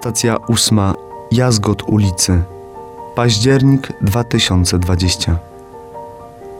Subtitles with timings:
[0.00, 0.94] Stacja ósma.
[1.30, 2.42] Jazgot ulicy.
[3.14, 5.38] Październik 2020.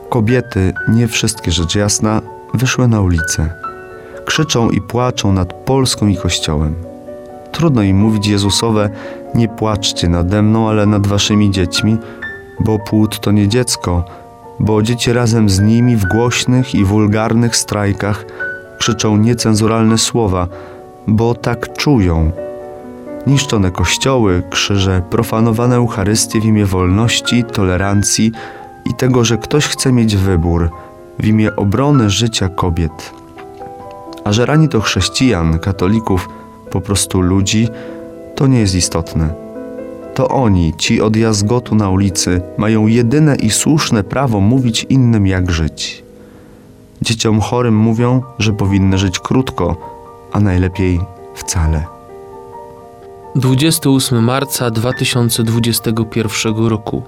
[0.09, 2.21] Kobiety, nie wszystkie rzecz jasna,
[2.53, 3.49] wyszły na ulicę.
[4.25, 6.75] Krzyczą i płaczą nad Polską i Kościołem.
[7.51, 8.89] Trudno im mówić Jezusowe,
[9.35, 11.97] nie płaczcie nade mną, ale nad waszymi dziećmi,
[12.59, 14.05] bo płód to nie dziecko,
[14.59, 18.25] bo dzieci razem z nimi w głośnych i wulgarnych strajkach
[18.79, 20.47] krzyczą niecenzuralne słowa,
[21.07, 22.31] bo tak czują.
[23.27, 28.31] Niszczone kościoły, krzyże, profanowane Eucharystie w imię wolności, tolerancji
[28.85, 30.69] i tego, że ktoś chce mieć wybór
[31.19, 33.13] w imię obrony życia kobiet.
[34.23, 36.29] A że rani to chrześcijan, katolików,
[36.71, 37.67] po prostu ludzi,
[38.35, 39.33] to nie jest istotne.
[40.13, 45.51] To oni, ci od jazgotu na ulicy, mają jedyne i słuszne prawo mówić innym, jak
[45.51, 46.03] żyć.
[47.01, 49.75] Dzieciom chorym mówią, że powinny żyć krótko,
[50.31, 50.99] a najlepiej
[51.35, 52.00] wcale.
[53.35, 57.03] 28 marca 2021 roku.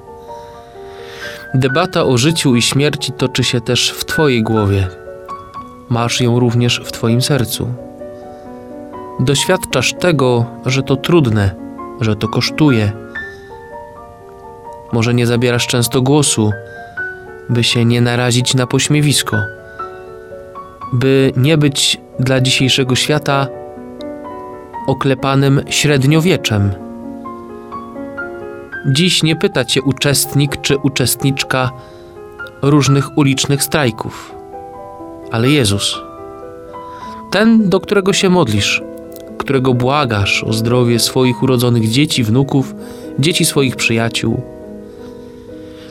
[1.53, 4.87] Debata o życiu i śmierci toczy się też w Twojej głowie.
[5.89, 7.67] Masz ją również w Twoim sercu.
[9.19, 11.55] Doświadczasz tego, że to trudne,
[12.01, 12.91] że to kosztuje.
[14.91, 16.51] Może nie zabierasz często głosu,
[17.49, 19.37] by się nie narazić na pośmiewisko,
[20.93, 23.47] by nie być dla dzisiejszego świata
[24.87, 26.71] oklepanym średniowieczem.
[28.85, 31.71] Dziś nie pyta cię uczestnik czy uczestniczka
[32.61, 34.35] różnych ulicznych strajków,
[35.31, 35.99] ale Jezus.
[37.31, 38.81] Ten, do którego się modlisz,
[39.37, 42.75] którego błagasz o zdrowie swoich urodzonych dzieci, wnuków,
[43.19, 44.41] dzieci swoich przyjaciół.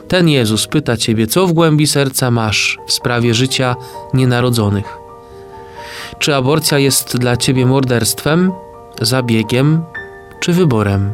[0.07, 3.75] Ten Jezus pyta ciebie, co w głębi serca masz w sprawie życia
[4.13, 4.97] nienarodzonych.
[6.19, 8.51] Czy aborcja jest dla ciebie morderstwem,
[9.01, 9.83] zabiegiem
[10.39, 11.13] czy wyborem?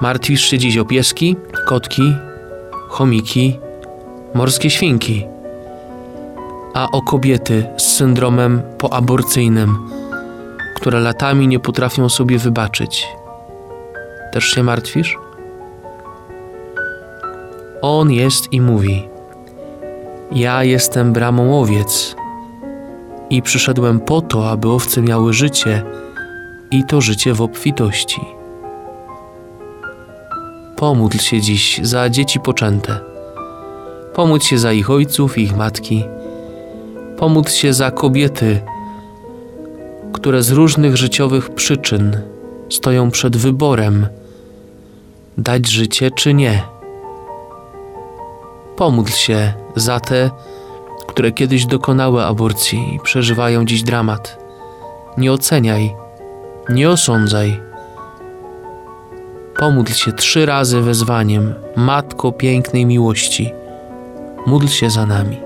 [0.00, 2.14] Martwisz się dziś o pieski, kotki,
[2.88, 3.58] chomiki,
[4.34, 5.26] morskie świnki,
[6.74, 9.88] a o kobiety z syndromem poaborcyjnym,
[10.76, 13.06] które latami nie potrafią sobie wybaczyć.
[14.32, 15.18] Też się martwisz?
[17.82, 19.08] On jest i mówi:
[20.32, 22.16] Ja jestem bramą owiec
[23.30, 25.82] i przyszedłem po to, aby owce miały życie
[26.70, 28.20] i to życie w obfitości.
[30.76, 32.98] Pomódl się dziś za dzieci poczęte.
[34.14, 36.04] Pomódl się za ich ojców i ich matki.
[37.18, 38.60] Pomódl się za kobiety,
[40.12, 42.20] które z różnych życiowych przyczyn
[42.68, 44.06] stoją przed wyborem
[45.38, 46.62] dać życie czy nie.
[48.76, 50.30] Pomódl się za te,
[51.06, 54.38] które kiedyś dokonały aborcji i przeżywają dziś dramat.
[55.16, 55.94] Nie oceniaj,
[56.68, 57.60] nie osądzaj.
[59.58, 63.52] Pomódl się trzy razy wezwaniem, Matko pięknej miłości.
[64.46, 65.45] Módl się za nami.